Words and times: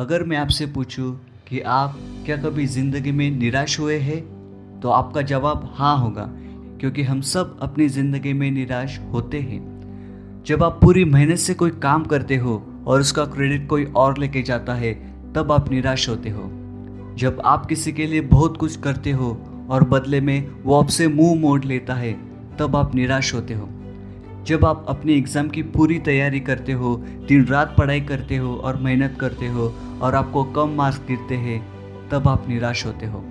अगर 0.00 0.22
मैं 0.24 0.36
आपसे 0.36 0.66
पूछूँ 0.66 1.10
कि 1.48 1.60
आप 1.60 1.96
क्या 2.26 2.36
कभी 2.36 2.66
ज़िंदगी 2.66 3.10
में 3.12 3.30
निराश 3.30 3.78
हुए 3.80 3.98
हैं 3.98 4.20
तो 4.80 4.90
आपका 4.90 5.22
जवाब 5.22 5.68
हाँ 5.74 5.96
होगा, 5.98 6.24
क्योंकि 6.80 7.02
हम 7.02 7.20
सब 7.22 7.58
अपनी 7.62 7.88
ज़िंदगी 7.88 8.32
में 8.32 8.50
निराश 8.50 8.98
होते 9.12 9.40
हैं। 9.40 10.42
जब 10.46 10.62
आप 10.62 10.78
पूरी 10.82 11.04
मेहनत 11.04 11.38
से 11.38 11.54
कोई 11.54 11.70
काम 11.82 12.04
करते 12.04 12.36
हो 12.36 12.56
और 12.86 13.00
उसका 13.00 13.24
क्रेडिट 13.26 13.68
कोई 13.68 13.84
और 13.96 14.18
लेके 14.18 14.42
जाता 14.42 14.74
है, 14.74 14.92
तब 15.34 15.52
आप 15.52 15.70
निराश 15.70 16.08
होते 16.08 16.30
हो। 16.30 16.48
जब 17.18 17.42
आप 17.44 17.66
किसी 17.66 17.92
के 17.92 18.06
लिए 18.06 18.20
बहुत 18.20 18.56
कुछ 18.56 18.76
करते 18.78 19.10
हो 19.12 19.30
और 19.70 19.84
बदले 19.84 20.20
में 20.20 20.50
वो 20.64 20.80
आपसे 20.80 21.08
मुँह 21.08 21.38
मोड़ 21.40 21.62
लेता 21.64 21.94
है, 21.94 22.12
तब 22.58 22.76
आप 22.76 22.94
निराश 22.94 23.34
होते 23.34 23.54
हो। 23.54 23.68
जब 24.46 24.64
आप 24.64 24.84
अपनी 24.88 25.12
एग्ज़ाम 25.12 25.48
की 25.48 25.62
पूरी 25.62 25.98
तैयारी 25.98 26.40
करते 26.40 26.72
हो, 26.72 26.94
दिन 27.28 27.44
रात 27.46 27.74
पढ़ाई 27.78 28.00
करते 28.00 28.36
हो 28.36 28.54
और 28.54 28.76
मेहनत 28.76 29.16
करते 29.20 29.46
हो 29.46 29.72
और 30.02 30.14
आपको 30.14 30.44
कम 30.52 30.74
मार्क्स 30.76 31.00
गिरते 31.08 31.34
हैं, 31.34 31.60
तब 32.08 32.28
आप 32.28 32.48
निराश 32.48 32.86
होते 32.86 33.06
हो। 33.06 33.22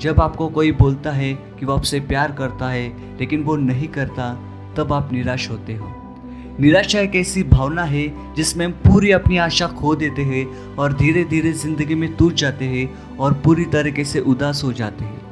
जब 0.00 0.20
आपको 0.20 0.48
कोई 0.48 0.72
बोलता 0.72 1.10
है 1.12 1.32
कि 1.34 1.66
वो 1.66 1.72
आपसे 1.72 2.00
प्यार 2.00 2.32
करता 2.32 2.68
है, 2.68 2.88
लेकिन 3.18 3.42
वो 3.42 3.56
नहीं 3.56 3.88
करता, 3.88 4.32
तब 4.76 4.92
आप 4.92 5.12
निराश 5.12 5.50
होते 5.50 5.74
हो। 5.74 5.92
निराशा 6.60 7.00
एक 7.00 7.14
ऐसी 7.16 7.42
भावना 7.42 7.84
है 7.84 8.34
जिसमें 8.34 8.64
हम 8.66 8.72
पूरी 8.82 9.10
अपनी 9.10 9.36
आशा 9.38 9.66
खो 9.68 9.94
देते 9.96 10.22
हैं 10.22 10.46
और 10.76 10.92
धीरे 10.92 11.24
धीरे 11.24 11.52
ज़िंदगी 11.52 11.94
में 11.94 12.12
टूट 12.16 12.34
जाते 12.34 12.64
हैं 12.64 13.16
और 13.16 13.32
पूरी 13.34 13.64
तरीके 13.64 14.04
से 14.04 14.20
उदास 14.22 14.62
हो 14.64 14.72
जाते 14.72 15.04
हैं। 15.04 15.23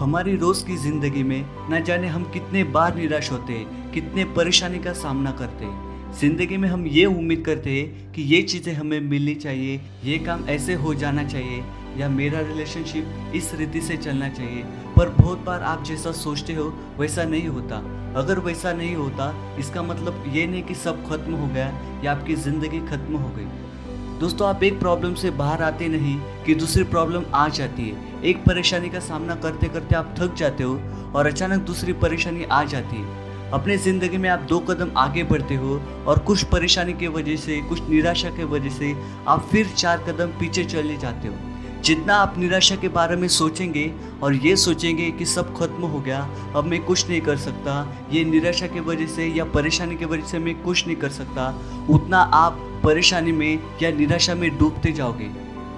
हमारी 0.00 0.34
रोज 0.36 0.62
की 0.62 0.76
ज़िंदगी 0.76 1.22
में 1.22 1.44
न 1.70 1.82
जाने 1.84 2.08
हम 2.08 2.22
कितने 2.32 2.62
बार 2.66 2.94
निराश 2.96 3.30
होते, 3.32 3.54
कितने 3.94 4.24
परेशानी 4.36 4.78
का 4.78 4.92
सामना 4.92 5.30
करते। 5.40 5.66
ज़िंदगी 6.20 6.56
में 6.56 6.68
हम 6.68 6.86
ये 6.86 7.04
उम्मीद 7.06 7.42
करते 7.46 7.70
हैं 7.70 8.12
कि 8.12 8.22
ये 8.24 8.40
चीज़ें 8.42 8.72
हमें 8.74 8.98
मिलनी 9.00 9.34
चाहिए, 9.34 9.80
ये 10.04 10.18
काम 10.18 10.48
ऐसे 10.48 10.74
हो 10.74 10.94
जाना 10.94 11.24
चाहिए 11.24 11.62
या 11.98 12.08
मेरा 12.08 12.40
रिलेशनशिप 12.40 13.32
इस 13.36 13.54
रीति 13.54 13.80
से 13.80 13.96
चलना 13.96 14.28
चाहिए। 14.30 14.62
पर 14.96 15.08
बहुत 15.20 15.44
बार 15.44 15.62
आप 15.62 15.84
जैसा 15.84 16.12
सोचते 16.14 16.54
हो, 16.54 16.72
वैसा 16.98 17.24
नहीं 17.24 17.48
होता। 17.48 17.84
अगर 18.20 18.38
वैसा 18.38 18.72
नहीं 18.72 18.94
होता, 18.96 19.32
इसका 19.58 19.82
मतलब 19.82 20.24
ये 20.34 20.46
नहीं 20.46 20.62
कि 20.62 20.74
सब 20.76 21.08
खत्म 21.10 21.34
हो 21.34 21.54
गया 21.54 21.72
या 22.04 22.12
आपकी 22.12 22.34
ज़िंदगी 22.36 22.80
खत्म 22.88 23.16
हो 23.16 23.28
गई। 23.36 23.69
दोस्तों, 24.20 24.48
आप 24.48 24.62
एक 24.62 24.78
प्रॉब्लम 24.80 25.14
से 25.14 25.30
बाहर 25.30 25.62
आते 25.62 25.86
नहीं 25.88 26.16
कि 26.44 26.54
दूसरी 26.54 26.82
प्रॉब्लम 26.84 27.22
आ 27.34 27.46
जाती 27.48 27.88
है। 27.88 28.22
एक 28.22 28.42
परेशानी 28.44 28.88
का 28.88 29.00
सामना 29.00 29.34
करते 29.34 29.68
करते 29.68 29.94
आप 29.94 30.14
थक 30.18 30.34
जाते 30.34 30.64
हो 30.64 30.74
और 31.14 31.26
अचानक 31.26 31.60
दूसरी 31.66 31.92
परेशानी 32.02 32.44
आ 32.44 32.62
जाती 32.64 32.96
है। 32.96 33.50
अपने 33.50 33.76
ज़िंदगी 33.78 34.18
में 34.18 34.28
आप 34.28 34.40
दो 34.48 34.58
कदम 34.60 34.90
आगे 34.98 35.24
बढ़ते 35.24 35.54
हो 35.54 35.80
और 36.06 36.18
कुछ 36.18 36.42
परेशानी 36.44 36.92
की 36.92 37.08
वजह 37.08 37.36
से, 37.36 37.60
कुछ 37.60 37.88
निराशा 37.88 38.30
की 38.30 38.44
वजह 38.46 38.70
से 38.70 38.94
आप 39.28 39.48
फिर 39.52 39.68
चार 39.68 40.04
कदम 40.08 40.38
पीछे 40.40 40.64
चले 40.66 40.96
जाते 40.96 41.28
हो। 41.28 41.34
जितना 41.84 42.14
आप 42.14 42.34
निराशा 42.38 42.76
के 42.76 42.88
बारे 42.88 43.16
में 43.16 43.28
सोचेंगे 43.28 43.92
और 44.22 44.34
ये 44.34 44.56
सोचेंगे 44.56 45.10
कि 45.10 45.24
सब 45.24 45.56
खत्म 45.58 45.82
हो 45.82 46.00
गया, 46.00 46.28
अब 46.56 46.64
मैं 46.64 46.82
कुछ 46.84 47.08
नहीं 47.08 47.20
कर 47.20 47.36
सकता, 47.36 47.96
ये 48.12 48.24
निराशा 48.24 48.66
की 48.66 48.80
वजह 48.80 49.06
से 49.06 49.26
या 49.26 49.44
परेशानी 49.44 49.96
की 49.96 50.04
वजह 50.04 50.26
से 50.26 50.38
मैं 50.38 50.62
कुछ 50.62 50.86
नहीं 50.86 50.96
कर 50.96 51.08
सकता, 51.08 51.60
उतना 51.90 52.18
आप 52.18 52.80
परेशानी 52.84 53.32
में 53.32 53.58
या 53.82 53.90
निराशा 53.90 54.34
में 54.34 54.58
डूबते 54.58 54.92
जाओगे। 54.92 55.30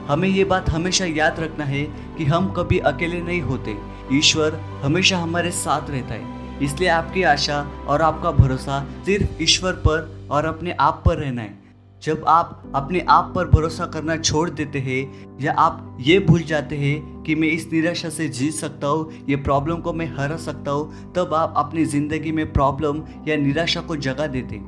हमें 0.09 0.29
ये 0.29 0.45
बात 0.45 0.71
हमेशा 0.71 1.05
याद 1.05 1.41
रखना 1.41 1.65
है 1.65 1.85
कि 1.85 2.25
हम 2.25 2.53
कभी 2.53 2.79
अकेले 2.79 3.21
नहीं 3.21 3.41
होते। 3.41 3.77
ईश्वर 4.13 4.61
हमेशा 4.83 5.19
हमारे 5.19 5.51
साथ 5.51 5.91
रहता 5.91 6.15
है। 6.15 6.43
इसलिए 6.63 6.89
आपकी 6.89 7.23
आशा 7.23 7.67
और 7.87 8.03
आपका 8.03 8.31
भरोसा 8.31 8.87
सिर्फ़ 9.07 9.43
ईश्वर 9.43 9.73
पर 9.73 10.29
और 10.31 10.45
अपने 10.45 10.73
आप 10.73 11.03
पर 11.07 11.19
रहना 11.19 11.43
है। 11.43 11.62
जब 12.03 12.25
आप 12.29 12.73
अपने 12.75 13.01
आप 13.09 13.33
पर 13.35 13.49
भरोसा 13.49 13.87
करना 13.87 14.17
छोड़ 14.17 14.49
देते 14.51 14.79
हैं, 14.79 15.39
या 15.41 15.53
आप 15.53 15.99
ये 16.01 16.19
भूल 16.19 16.43
जाते 16.43 16.77
हैं 16.77 17.23
कि 17.23 17.35
मैं 17.35 17.49
इस 17.49 17.69
निराशा 17.73 18.09
से 18.09 18.29
जीत 18.29 18.55
सकता 18.55 18.87
हूँ, 18.87 19.13
ये 19.29 19.37
प्रॉब्लम 19.37 19.77
को 19.77 19.93
मैं 19.93 20.07
हरा 20.17 20.37
सकता 20.37 20.71
हूँ, 20.71 21.13
तब 21.13 21.35
आप 21.35 21.55
अपनी 21.57 21.85
ज़िंदगी 21.85 22.33
में 22.33 22.53
प्रॉब्लम 22.53 23.03
या 23.29 23.37
निराशा 23.37 23.81
को 23.81 23.97
जगा 23.97 24.27
देते 24.27 24.61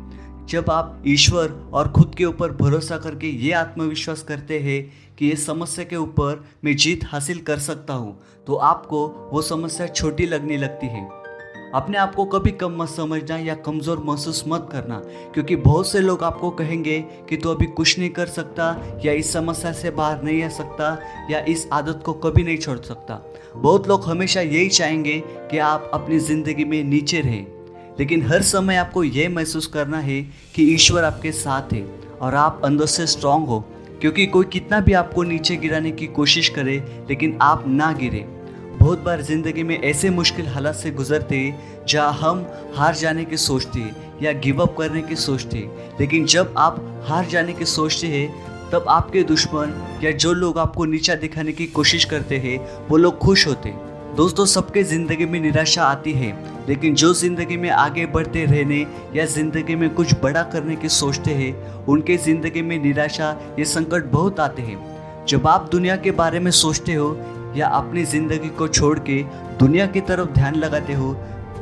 जब 0.49 0.71
आप 0.71 1.03
ईश्वर 1.07 1.53
और 1.73 1.89
खुद 1.89 2.15
के 2.15 2.25
ऊपर 2.25 2.53
भरोसा 2.53 2.97
करके 2.99 3.27
ये 3.27 3.53
आत्मविश्वास 3.53 4.23
करते 4.23 4.59
हैं 4.59 4.81
कि 5.19 5.27
ये 5.27 5.37
समस्या 5.37 5.85
के 5.85 5.97
ऊपर 5.97 6.45
मैं 6.65 6.77
जीत 6.77 7.05
हासिल 7.05 7.39
कर 7.39 7.59
सकता 7.59 7.95
हूँ 7.95 8.19
तो 8.47 8.55
आपको 8.55 9.07
वो 9.33 9.43
समस्या 9.43 9.87
छोटी 9.87 10.27
लगने 10.27 10.57
लगती 10.57 10.87
है। 10.87 11.24
अपने 11.75 11.99
आप 11.99 12.15
को 12.15 12.25
कभी 12.25 12.51
कम 12.51 12.77
मत 12.79 12.89
समझना 12.89 13.37
या 13.37 13.55
कमज़ोर 13.57 14.03
महसूस 14.07 14.43
मत 14.49 14.69
करना, 14.73 14.97
क्योंकि 15.35 15.57
बहुत 15.57 15.89
से 15.89 16.01
लोग 16.01 16.23
आपको 16.25 16.51
कहेंगे 16.51 16.99
कि 17.29 17.37
तू 17.37 17.51
अभी 17.51 17.67
कुछ 17.69 17.99
नहीं 17.99 18.11
कर 18.11 18.27
सकता, 18.27 19.01
या 19.05 19.13
इस 19.13 19.33
समस्या 19.33 19.73
से 19.73 19.91
बाहर 19.91 20.23
नहीं 20.23 20.43
आ 20.43 20.49
सकता, 20.49 20.99
या 21.31 21.41
इस 21.49 21.67
आदत 21.73 22.03
को 22.05 22.13
कभी 22.13 22.43
नहीं 22.43 22.59
छोड़ 22.59 22.79
सकता। 22.79 23.21
बहुत 23.57 23.89
लोग 23.89 24.05
हमेशा 24.05 24.41
यही 24.41 24.69
चाहेंगे 24.69 25.19
कि 25.51 25.59
आप 25.59 25.91
अपनी 25.95 26.19
ज़िंदगी 26.19 26.65
में 26.65 26.83
नीचे 26.85 27.21
रहें, 27.21 27.47
लेकिन 27.99 28.27
हर 28.27 28.43
समय 28.43 28.77
आपको 28.77 29.05
यह 29.05 29.29
महसूस 29.31 29.67
करना 29.67 29.99
है 29.99 30.23
कि 30.55 30.73
ईश्वर 30.75 31.05
आपके 31.05 31.33
साथ 31.33 31.73
है 31.73 31.85
और 32.21 32.35
आप 32.35 32.61
अंदर 32.65 32.87
से 32.87 33.07
स्ट्रांग 33.07 33.47
हो, 33.47 33.61
क्योंकि 34.01 34.27
कोई 34.27 34.45
कितना 34.45 34.81
भी 34.81 34.93
आपको 34.93 35.23
नीचे 35.23 35.57
गिराने 35.57 35.91
की 35.93 36.07
कोशिश 36.07 36.49
करे, 36.49 36.77
लेकिन 37.09 37.39
आप 37.43 37.65
ना 37.67 37.93
गिरे। 37.93 38.27
बहुत 38.85 39.03
बार 39.03 39.21
ज़िंदगी 39.23 39.63
में 39.63 39.77
ऐसे 39.81 40.09
मुश्किल 40.11 40.47
हालात 40.47 40.75
से 40.75 40.91
गुजरते, 40.91 41.39
जहाँ 41.89 42.13
हम 42.13 42.45
हार 42.77 42.95
जाने 42.95 43.25
की 43.25 43.37
सोचते 43.37 43.81
या 44.23 44.33
गिव 44.41 44.61
अप 44.63 44.75
करने 44.79 45.03
की 45.03 45.17
सोचते। 45.17 45.59
लेकिन 46.01 46.27
जब 46.27 46.55
आप 46.59 46.81
हार 47.07 47.27
जाने 47.27 47.53
की 47.53 47.65
सोचते 47.65 48.07
हैं, 48.07 48.69
तब 48.71 48.85
आपके 48.89 49.23
दुश्मन 49.23 49.73
या 50.03 50.11
जो 50.15 50.33
लोग 50.33 50.59
आपको 50.59 50.85
नीचा 50.85 51.15
दिखाने 51.15 51.53
की 51.53 51.67
कोशिश 51.69 52.05
करते 52.05 52.39
हैं, 52.39 52.59
वो 52.89 52.97
लोग 52.97 53.19
खुश 53.19 53.47
होते। 53.47 53.73
दोस्तों, 54.17 54.47
सबके 54.47 54.83
ज़िंदगी 54.83 55.27
में 55.27 55.41
निराशा 55.41 55.85
आती 55.85 56.13
है, 56.13 56.33
लेकिन 56.69 56.95
जो 56.95 57.13
ज़िंदगी 57.15 57.57
में 57.57 57.71
आगे 57.71 58.07
बढ़ते 58.07 58.45
रहने 58.45 58.87
या 59.17 59.25
ज़िंदगी 59.27 59.75
में 59.75 59.89
कुछ 59.91 60.15
बड़ा 60.23 60.43
करने 60.43 60.77
की 60.77 60.89
सोचते 60.91 61.35
हैं, 61.35 61.55
उनके 61.87 62.17
ज़िंदगी 62.19 62.63
में 62.63 62.79
निराशा 62.83 63.37
ये 63.59 63.65
संकट 63.65 64.11
बहुत 64.11 64.41
आते 64.41 64.63
हैं। 64.63 65.25
जब 65.27 65.47
आप 65.47 65.69
दुनिया 65.73 65.97
के 65.97 66.11
बारे 66.13 66.41
में 66.41 66.51
सोचते 66.53 66.95
हो 66.95 67.17
या 67.57 67.67
अपनी 67.69 68.05
ज़िंदगी 68.05 68.49
को 68.51 68.69
छोड़ 68.69 68.99
के 69.01 69.23
दुनिया 69.59 69.87
की 69.87 70.01
तरफ़ 70.03 70.31
ध्यान 70.31 70.55
लगाते 70.55 70.93
हो, 70.93 71.13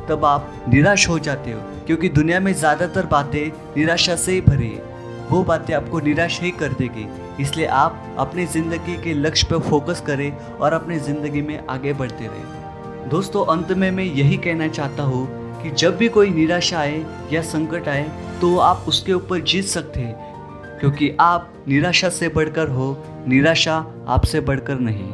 तब 0.09 0.25
आप 0.25 0.65
निराश 0.69 1.07
हो 1.09 1.19
जाते 1.19 1.51
हो, 1.51 1.59
क्योंकि 1.85 2.09
दुनिया 2.11 2.39
में 2.39 2.53
ज़्यादातर 2.53 3.05
बातें 3.07 3.51
निराशा 3.77 4.15
से 4.15 4.31
ही 4.31 4.41
भरी 4.41 4.67
है। 4.67 4.91
वो 5.29 5.43
बातें 5.43 5.73
आपको 5.75 5.99
निराश 5.99 6.39
ही 6.41 6.51
कर 6.53 6.73
देगी। 6.73 7.05
इसलिए 7.41 7.65
आप 7.65 8.15
अपनी 8.19 8.45
ज़िंदगी 8.47 8.95
के 9.03 9.13
लक्ष्य 9.13 9.47
पर 9.49 9.59
फोकस 9.69 10.01
करें 10.07 10.31
और 10.31 10.73
अपनी 10.73 10.99
ज़िंदगी 10.99 11.41
में 11.41 11.59
आगे 11.67 11.93
बढ़ते 11.93 12.25
रहें। 12.25 13.09
दोस्तों, 13.09 13.45
अंत 13.47 13.71
में 13.71 13.89
मैं 13.91 14.03
यही 14.03 14.37
कहना 14.37 14.67
चाहता 14.69 15.03
हूँ 15.03 15.25
कि 15.61 15.69
जब 15.71 15.97
भी 15.97 16.07
कोई 16.09 16.29
निराशा 16.31 16.79
आए 16.79 17.03
या 17.31 17.41
संकट 17.43 17.87
आए 17.87 18.03
तो 18.41 18.57
आप 18.59 18.85
उसके 18.87 19.13
ऊपर 19.13 19.41
जीत 19.41 19.65
सकते 19.65 19.99
हैं, 19.99 20.79
क्योंकि 20.79 21.15
आप 21.21 21.53
निराशा 21.67 22.09
से 22.11 22.29
बढ़कर 22.29 22.69
हो, 22.69 22.95
निराशा 23.27 23.75
आपसे 24.07 24.39
बढ़कर 24.41 24.79
नहीं। 24.81 25.11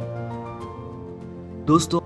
दोस्तों 1.66 2.00